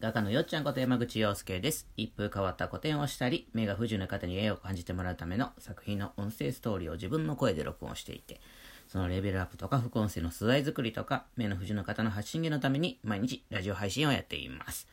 [0.00, 1.86] 画家のよっちゃんこと山口洋介です。
[1.98, 8.40] 一風変わった古典をしたり、目が不自由な方に絵を感じてもらうための作品の音声ストーリーを自分の声で録音していて、
[8.88, 14.88] そのレベルアップとか副音声の素材作りとか、目の不自由な方の発信源のために毎日ラジオ配信をやっています。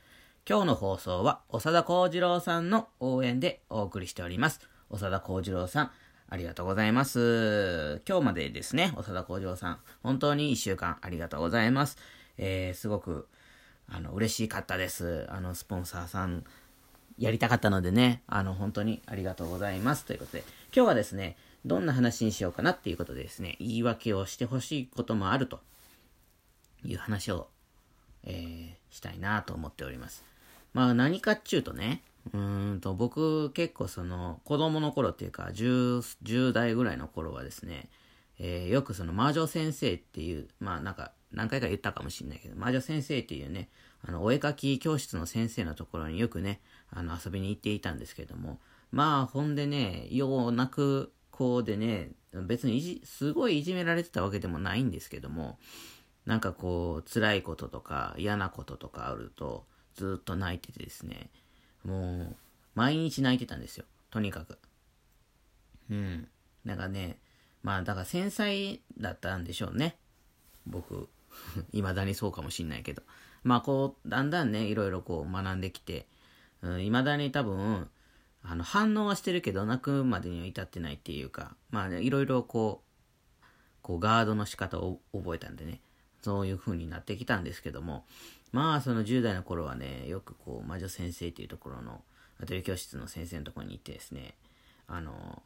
[0.45, 4.59] 今日の放送は、長田幸次郎さんの応援でお送りしております。
[4.91, 5.91] 長田幸次郎さん、
[6.27, 8.01] ありがとうございます。
[8.05, 11.97] 今日までですね、長田幸次郎さん、本当に一週間ありがとうございます。
[12.37, 13.29] えー、すごく、
[13.89, 15.25] あの、嬉しかったです。
[15.29, 16.43] あの、スポンサーさん、
[17.18, 20.05] やりたかったのでね、あの、本当にありがとうございます。
[20.05, 20.43] ということで、
[20.75, 25.60] 今日はですね、どんな話にしようかなっていうことでですね、言い訳をしてほしいこともあると
[26.83, 27.47] いう話を、
[28.23, 30.24] えー、したいなと思っております。
[30.74, 37.89] まあ何かっちゅうとね、うんと僕結構その子供の頃っていうか 10, 10代ぐらいの頃はですね、
[38.39, 43.69] えー、よくその魔女先生っていう、まあなんか何回か言ったかもしれないけど、魔女先生っていうね、
[44.07, 48.59] あの、お絵描き教室の先生のところによくね、あの、遊びに行っていたんですけども、
[48.91, 55.59] まあ、ほんでね、よう泣く子でね、別にいじ、すごいいじめられてたわけでもないんですけども、
[56.25, 59.65] なんかこう、辛いこととか嫌なこととかあると、
[59.95, 61.30] ずっと泣いててですね、
[61.83, 62.35] もう、
[62.75, 63.85] 毎日泣いてたんですよ。
[64.11, 64.58] とにかく。
[65.89, 66.27] うん。
[66.63, 67.17] なんかね、
[67.67, 69.97] まあ、だから繊細だったんでしょうね。
[70.65, 71.09] 僕。
[71.73, 73.03] 未だにそうかもしんないけど。
[73.43, 76.07] まあこう、だんだんね、いろいろこう学んできて、
[76.61, 77.89] うん、未だに多分、
[78.41, 82.85] あの、反応はしてるけど、泣くまでには至ってないっていうか、まあね、いろいろこ
[83.41, 83.45] う、
[83.81, 85.81] こう、ガードの仕方を覚えたんでね、
[86.21, 88.05] そういう風になってきたんですけども、
[88.53, 92.02] まあ、その10代の頃はね、よくこう、魔女先生っていうところの、
[92.41, 94.35] アトリエ教室の先生のところに行ってですね、
[94.87, 95.43] あの、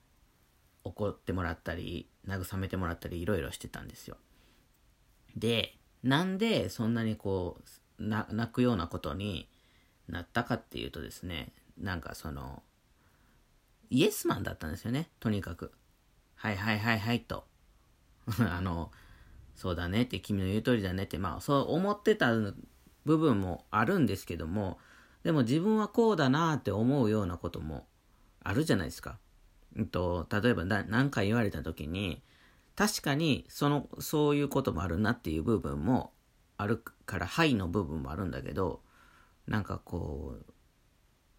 [0.83, 4.17] 怒ってもらったり、慰めてもらったり、いろいろしてたんですよ。
[5.35, 9.47] で、なんでそんなにこう、泣くようなことに
[10.07, 12.63] なったかっていうとですね、なんかその、
[13.89, 15.71] イエスマンだったんですよね、とにかく。
[16.35, 17.45] はいはいはいはいと。
[18.39, 18.91] あの、
[19.55, 22.31] そうだねって、君の言う通りだねって、まあそう思ってた
[23.05, 24.79] 部分もあるんですけども、
[25.23, 27.87] でも自分はこうだなって思うようなことも
[28.43, 29.19] あるじゃないですか。
[29.75, 32.21] うんと、例えば何か言われた時に、
[32.75, 36.13] 確かにそのそういうこともあるなっていう部分も
[36.57, 38.81] あるから「はい」の部分もあるんだけど
[39.47, 40.37] なんかこ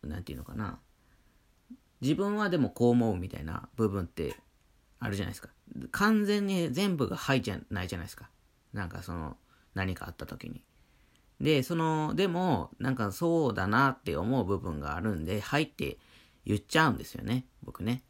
[0.03, 0.78] う何て言うのかな。
[2.00, 4.37] 自分はでもこう思うみたいな部分って
[4.99, 5.49] あるじゃないですか。
[5.93, 8.28] 完全に全部が「はい」じゃないじゃないですか。
[8.72, 9.37] なんかその
[9.75, 10.62] 何かあった時に。
[11.41, 15.99] でそのでもなんかそうだなって思う部分があるんで「はい」って
[16.44, 18.03] 言っちゃうんですよね僕ね。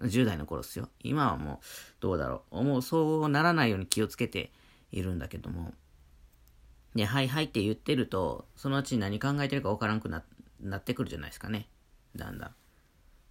[0.00, 0.88] 10代の頃ですよ。
[1.02, 1.58] 今はもう、
[2.00, 2.62] どうだろう。
[2.62, 4.52] もうそうならないように気をつけて
[4.92, 5.72] いるんだけども。
[6.94, 10.24] で、はいはいって言ってると、そのうちに何考えてるかわからんくな
[10.60, 11.68] なってくるじゃないですかね。
[12.16, 12.48] だんだん。
[12.48, 12.54] ま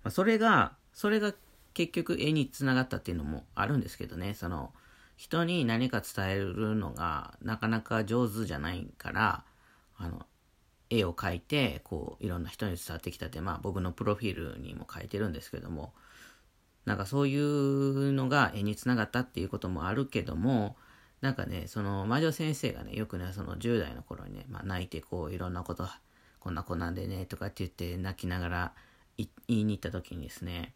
[0.05, 1.33] あ、それが、それが
[1.73, 4.33] 結局絵につながったっていうのもあるんですけどね。
[4.33, 4.73] その、
[5.17, 9.45] 人に何か伝えるのがなかなか上手じゃないから、
[9.97, 10.25] あの、
[10.89, 15.93] 絵を描いて、こう、いろんな人に伝わってきたって、まあ僕のプロフィールにも書いてるんですけども、
[16.85, 20.75] なんかそういうのが絵につながったっていうこともあるけども、
[21.21, 25.87] なんかね、その魔女先生がね、よくね、その10代の頃にね、まあ泣いてこういろんなこと、
[26.39, 28.73] こんな子なんでね、とかって言って泣きながら
[29.17, 30.73] 言いに行った時にですね、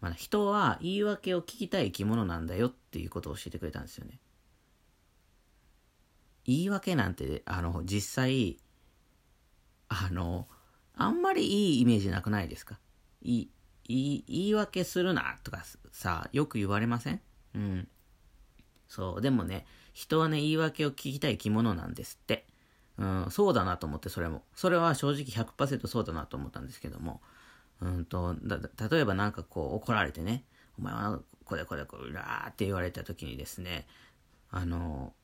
[0.00, 4.18] まあ、人は言い訳を聞きたい生き物なんだよっていうことを教えてくれたんですよね。
[6.44, 8.58] 言い訳なんて、あの、実際、
[9.88, 10.48] あの、
[10.94, 12.78] あんまりいいイメージなくないですか？
[13.22, 13.46] い
[13.86, 17.20] 言い訳するなとかさ、よく言われません？
[17.54, 17.88] うん。
[18.88, 19.20] そう。
[19.20, 22.46] でもね、人はね、言い訳を聞きたい生き物なんですって。
[22.98, 24.42] うん、そうだなと思って、それも。
[24.54, 27.20] それは正直100%そうだなと思ったんですけども。
[27.80, 28.36] うんと、
[28.90, 30.44] 例えばなんかこう怒られてね、
[30.78, 33.86] お前はこれこれこれ、うらーって言われた時にですね、
[34.50, 35.14] あの、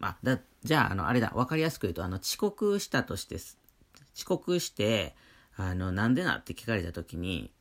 [0.00, 5.14] あ、だ、じゃあ、あの、あれだ、わかりやすく言うと、あの、遅刻したとして、遅刻して、
[5.56, 7.52] あの、なんでなって聞かれた時に、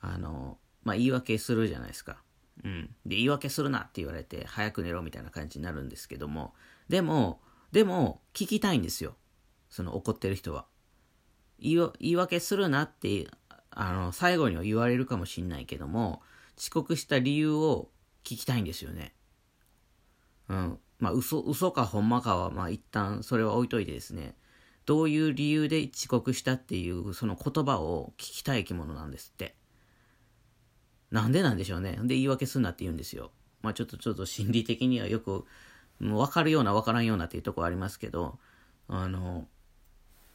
[0.00, 2.22] あの、まあ、言い訳するじゃないですか。
[2.64, 2.86] うん。
[3.06, 6.54] で、言い訳するなって言われて、早く寝ろみたいな感じになるんですけども、
[6.88, 7.40] でも、
[7.72, 9.16] でも、聞きたいんですよ。
[9.70, 10.66] その怒ってる人は。
[11.58, 13.28] 言い訳するなって、
[13.70, 16.22] あの、最後には言われるかもしんないけども、
[16.58, 17.90] 遅刻した理由を
[18.24, 19.14] 聞きたいんですよね。
[20.48, 20.78] うん。
[20.98, 24.36] まあ、嘘、嘘かほんまかは、まあ、一旦それは置いといてですね、
[24.86, 29.54] どういう理由で遅刻したっていうその言葉を聞きたい生き物なんですって。
[31.10, 31.98] なんでなんでしょうね。
[32.02, 33.30] で、言い訳すんなって言うんですよ。
[33.60, 35.44] まあちょっとちょっと心理的にはよく、
[36.00, 38.38] もう分かるような分からんようなっていうとこありますけど、
[38.88, 39.46] あの、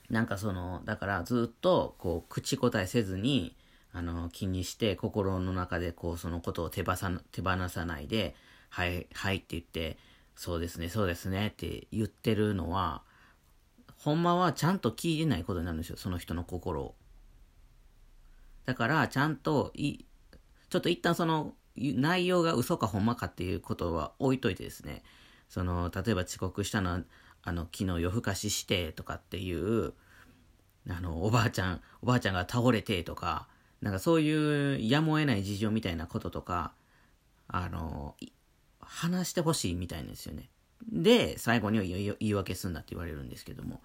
[0.09, 3.55] なんかその、だからずっと、こう、口答えせずに、
[3.91, 8.35] あの、気にして、心の中で、こう、そのことを手放さ手放さないで、
[8.69, 9.97] はい、はいって言って、
[10.35, 13.01] そうですね、そうですねって言ってるのは、
[13.97, 16.95] ほんまはちゃんと聞いてないことになるんですよ、その人の心を。
[18.65, 20.05] だから、ちゃんとい、
[20.69, 25.03] ちょっと一旦その、内容が嘘かほんまかっていうことは置いといてですね、
[25.47, 27.01] その、例えば遅刻したのは、
[27.43, 29.93] あの、昨日夜更かししてとかっていう、
[30.89, 33.47] あの、おばあちゃん、おばあちゃんが倒れてとか、
[33.81, 36.73] なんかそういうやむを得ない事情みたいなこととか、
[37.47, 38.15] あの、
[38.79, 40.49] 話してほしいみたいなんですよね。
[40.97, 43.81] で、最後には言い訳すんなって言われるんですけども。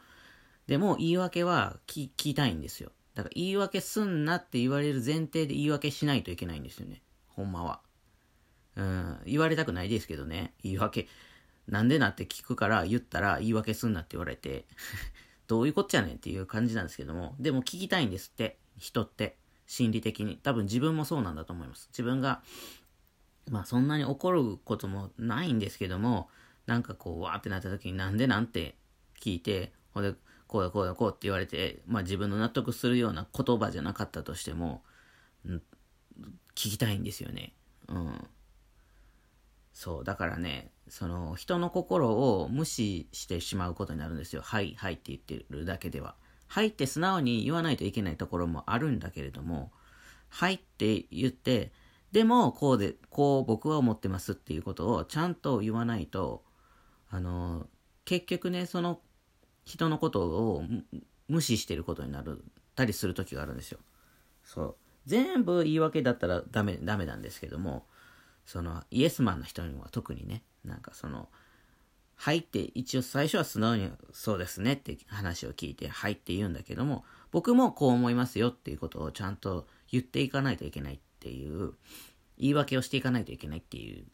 [0.67, 2.91] でも、言い訳は聞きたいんですよ。
[3.15, 7.03] だから言い訳すんなって言われる前提で言い訳しないといけないんですよね。
[7.29, 7.81] ほんまは。
[8.77, 10.55] うん、言われたくないですけどね。
[10.63, 11.07] 言い訳、
[11.69, 14.65] なんでなって聞くから言ったら言い訳すんなって言われて
[15.47, 19.37] どういうこっちゃねんっていう感じなんですけども、でも聞きたいんですって、人って。
[19.67, 20.39] 心理的に。
[20.43, 21.89] 多分自分もそうなんだと思います。
[21.93, 22.43] 自分が、
[23.51, 26.29] まあそんなに怒ることもないんですけども、
[26.67, 28.77] なんかこう、わーってなった時になんでなんて
[29.21, 30.15] 聞いて、ほんで、
[30.47, 34.83] こうだこうだこうって言われて、まあ自分の納得するような言葉じゃなかったとしても、
[35.47, 35.61] 聞
[36.55, 37.55] きたいんですよね。
[37.89, 38.29] うん。
[39.73, 44.43] そう、だからね、その人の心を無視してしまうことになるんですよ。
[44.43, 46.15] はい、はいって言ってるだけでは。
[46.49, 49.73] はいって素直に言わないといけないところもあるんだけれども、
[50.29, 51.73] はいって言って、
[52.13, 56.45] でもこうで、こう僕は思ってますっていうことをちゃんと言わないと、
[57.13, 57.69] あの、
[58.07, 59.01] 結局ね、その
[59.65, 60.65] 人のことを
[61.29, 62.43] 無視してることになる
[62.75, 63.79] たりする時があるんですよ。
[64.43, 64.77] そう。
[65.05, 67.87] 全部言い訳だったらダメ、ダメなんですけども、
[68.47, 71.29] そのイエスマンの人には特にね、なんかその、
[72.17, 81.73] はいって一応最初は素直にそうですねって話を聞いてはいって言うんだけども僕もこう思いますよっていうことをちゃんと言っていかないといけないっていう
[82.39, 84.05] 言い訳をしていかないといけないっていう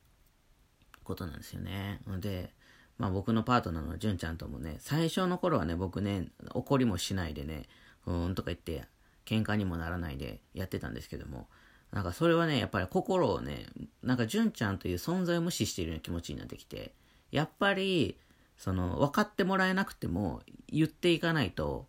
[1.04, 2.00] ことなんですよね。
[2.20, 2.54] で、
[2.98, 7.64] まあ僕のパートナーの純ちゃんともね最初の頃はね僕ね怒りもしないでね
[8.06, 8.84] うーんとか言って
[9.24, 11.48] 喧嘩にもならないでやってたんですけども
[11.92, 13.66] なんかそれはねやっぱり心をね
[14.02, 16.92] なんか純ちゃんという存在を無視しているような気持ちになってきて
[17.30, 18.16] やっぱり、
[18.56, 21.86] その、分かってもらえなくても、言っていかないと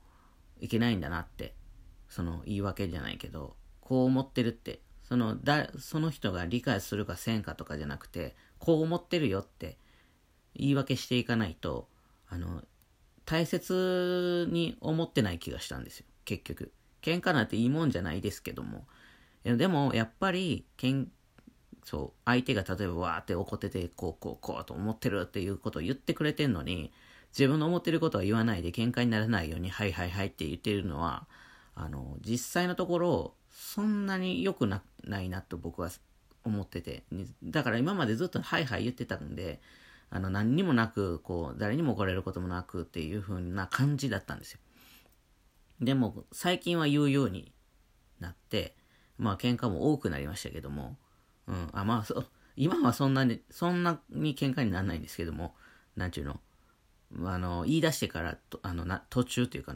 [0.60, 1.54] いけないんだなって、
[2.10, 9.78] その、言い訳じゃないけど、こう思ってるって、その、だ、その人が理解するかせんかとかじゃなくて、こう思ってるよって
[10.56, 11.88] 言い訳していかないと、
[12.30, 12.64] あの、
[13.26, 16.72] 大切に思ってない気がしたんですよ、結局。
[17.02, 18.86] 喧嘩なんていいもんじゃないですけども。
[19.44, 21.08] でも、やっぱり、喧
[21.90, 26.92] そう、相手が例えばわーって怒ってて、こうこうこうと思ってるっていうことを言ってくれてんのに、
[27.32, 31.28] 自分の思ってることは言わないで喧嘩にならないように、はいはいはいって言ってるのは、
[31.76, 35.90] あの、実際のところ、そんなに良くなないなと僕は
[36.44, 37.04] 思ってて、
[37.44, 39.60] だから今までずっとはいはい言ってたんで、
[40.12, 44.60] あの、何にもなく、こう、誰にも怒られることもなくっていう風な感じだったんですよ。
[45.82, 47.54] でも、最近は言うように
[48.20, 48.76] なって、
[49.18, 50.98] まあ喧嘩も多くなりましたけども、
[51.48, 51.70] うん。
[51.74, 52.24] あ、まあ、そ
[52.56, 55.56] 今はそんなに、そんなに喧嘩にならないんですけども、
[55.96, 56.40] なんちゅうの。
[57.26, 59.74] あの、言い出してから、とあの、な、途中っていうか、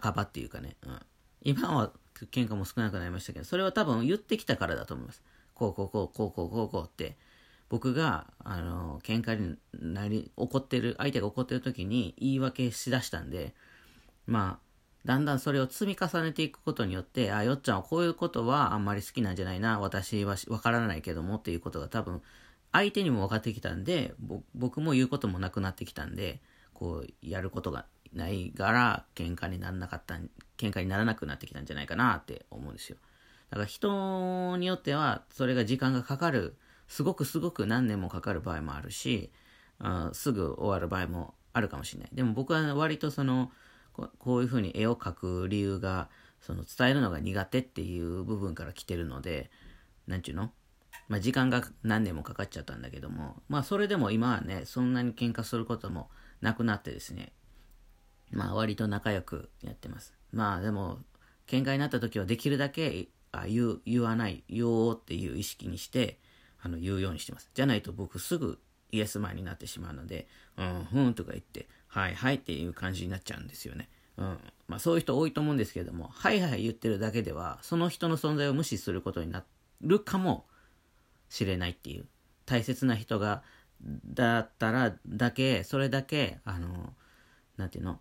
[0.00, 1.00] 半ばっていうかね、うん。
[1.42, 1.92] 今は
[2.30, 5.22] 喧嘩も少なくなりましたけど、それは多分言ってきたからだと思います。
[5.54, 7.16] こうこうこう、こうこうこうこうって、
[7.72, 13.54] 僕が、あの、喧嘩になり、怒ってる、相手が怒ってる時に言い訳しだしたんで、
[14.26, 22.20] まあ、だんだんそれを積み重ねていくことによって、あ、よっちゃんはこういうことはあんまり好きなんじゃないな、私はわからないけどもっていうことが多分、
[22.72, 24.12] 相手にも分かってきたんで、
[24.54, 26.42] 僕も言うこともなくなってきたんで、
[26.74, 30.16] こう、やることがないから、喧嘩にならなかった、
[30.58, 32.98] 喧嘩にならなくなってきたんじゃないかなって思うんですよ。
[33.48, 36.58] だから人によっては、それが時間がかかる、
[36.92, 39.32] すごくすごく何年もかかる場合もあるし、
[39.78, 42.10] あすぐ終わる場合もあるかもしれない。
[42.12, 43.50] でも僕は割とその、
[43.94, 46.10] こういうふうに絵を描く理由が、
[46.42, 49.50] その伝えるのが苦手っていう部分から来てるので、
[50.06, 50.52] なんちゅうの？
[51.08, 56.10] まあ時間が何年もかかっちゃったんだけども、まあそれでも今はね、そんなに喧嘩することも
[56.42, 57.32] なくなってですね、
[58.32, 60.12] まあ割と仲良くやってます。
[60.30, 60.98] まあでも、
[61.46, 66.20] 喧嘩になった時はできるだけ、あ言う、言わない、言おうっていう意識にして、
[66.62, 67.50] あの、言うようにしてます。
[67.52, 68.58] じゃないと僕すぐ
[68.92, 73.88] イエスマンになってしまうので、うん、ふんとか言って、はいはいっていう感じになっちゃうんですよね。
[74.16, 74.38] うん。
[74.68, 79.44] まあそういう人多いと思うんですけれども、はいはい言ってるだけでは、その人の存在を無視することにな
[79.82, 80.46] るかも
[81.28, 82.06] しれないっていう。
[82.46, 83.42] 大切な人が、
[84.06, 86.94] だったらだけ、それだけ、あの、
[87.56, 88.00] なんていうの、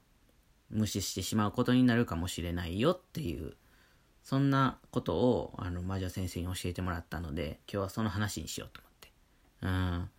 [0.70, 3.56] 無視してしまうことになるかもしれないよっていう、
[4.24, 9.12] そんなことを、あの、魔女先生に教えてもらったので、今日はその話にしようと思って。
[9.64, 10.10] うん。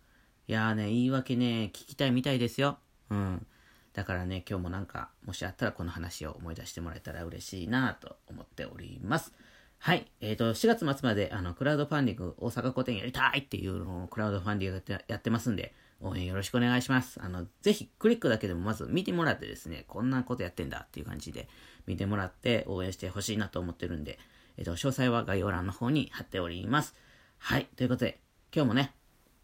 [0.47, 2.77] いやーね、言い訳ね、聞きたいみたいですよ。
[3.09, 3.45] うん。
[3.93, 9.33] だからね、今日もなんか、もしあったらこの話を思い出してもらえたら嬉しいなと思っております。
[9.77, 10.09] はい。
[10.21, 17.19] えっ、ー、と、4月末まで、あの、クラウドファンディング大阪古典やりたいっていうのをクラウドファンディングやってやってますんで、応援よろしくお願いします。
[17.21, 21.47] あの、ぜひクリックだけでもまず見てもらってですね、こんなことやってんだっていう感じで
[21.87, 24.19] 見てもらって応援してほしいなと思ってるんで、
[24.57, 26.95] えっ、と、詳細は概要欄の方に貼っております。
[27.39, 27.67] はい。
[27.75, 28.19] ということで、
[28.53, 28.93] 今日もね、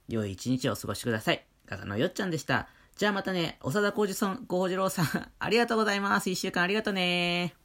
[0.07, 1.45] 良い一日をお過ごしください。
[1.65, 2.67] 画家のよっちゃんでした。
[2.95, 6.29] じゃあまたね、長田浩二さん、浩次郎さん、ありがとうございます。
[6.29, 7.58] 一週間ありがとうね